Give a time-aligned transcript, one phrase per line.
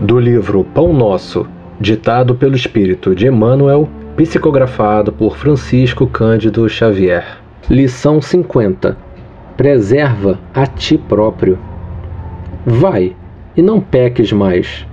[0.00, 1.44] Do livro Pão Nosso,
[1.80, 7.38] ditado pelo espírito de Emmanuel, psicografado por Francisco Cândido Xavier.
[7.68, 8.96] Lição 50.
[9.56, 11.58] Preserva a ti próprio.
[12.64, 13.16] Vai
[13.56, 14.86] e não peques mais.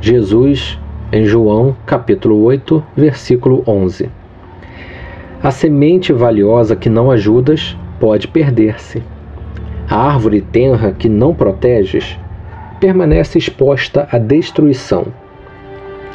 [0.00, 0.78] Jesus,
[1.12, 4.08] em João, capítulo 8, versículo 11.
[5.42, 9.02] A semente valiosa que não ajudas pode perder-se.
[9.90, 12.16] A árvore tenra que não proteges
[12.86, 15.06] permanece exposta à destruição.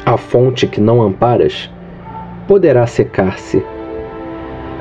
[0.06, 1.70] A fonte que não amparas
[2.48, 3.62] poderá secar-se.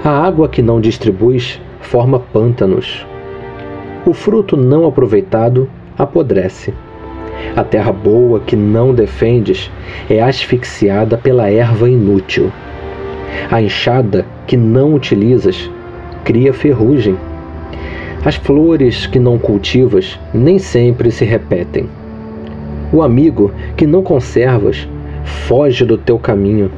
[0.01, 3.05] A água que não distribuis forma pântanos.
[4.05, 6.73] O fruto não aproveitado apodrece.
[7.57, 9.69] A terra boa que não defendes
[10.09, 12.49] é asfixiada pela erva inútil.
[13.51, 15.69] A enxada que não utilizas
[16.23, 17.17] cria ferrugem.
[18.23, 21.89] As flores que não cultivas nem sempre se repetem.
[22.93, 24.87] O amigo que não conservas
[25.23, 26.69] foge do teu caminho.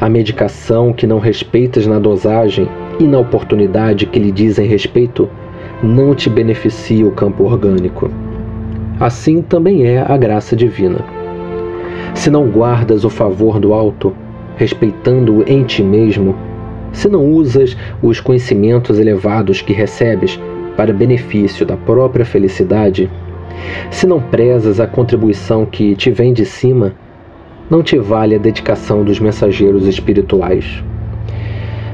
[0.00, 5.28] A medicação que não respeitas na dosagem e na oportunidade que lhe dizem respeito
[5.80, 8.10] não te beneficia o campo orgânico.
[8.98, 10.98] Assim também é a graça divina.
[12.14, 14.12] Se não guardas o favor do alto,
[14.56, 16.34] respeitando-o em ti mesmo,
[16.92, 20.38] se não usas os conhecimentos elevados que recebes
[20.76, 23.10] para benefício da própria felicidade,
[23.90, 26.94] se não prezas a contribuição que te vem de cima,
[27.70, 30.82] não te vale a dedicação dos mensageiros espirituais.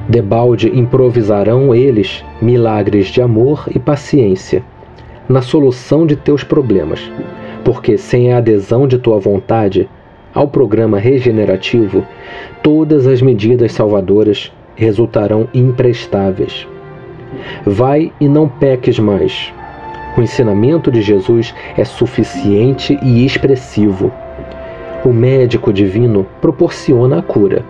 [0.09, 4.63] Debalde improvisarão eles milagres de amor e paciência
[5.29, 7.13] na solução de teus problemas,
[7.63, 9.89] porque sem a adesão de tua vontade
[10.35, 12.07] ao programa regenerativo,
[12.63, 16.67] todas as medidas salvadoras resultarão imprestáveis.
[17.67, 19.53] Vai e não peques mais.
[20.17, 24.12] O ensinamento de Jesus é suficiente e expressivo.
[25.05, 27.65] O médico divino proporciona a cura,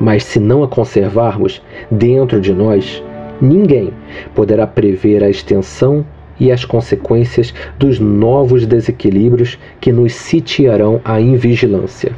[0.00, 1.60] mas se não a conservarmos
[1.90, 3.02] dentro de nós,
[3.40, 3.92] ninguém
[4.32, 6.06] poderá prever a extensão
[6.38, 12.12] e as consequências dos novos desequilíbrios que nos sitiarão a invigilância.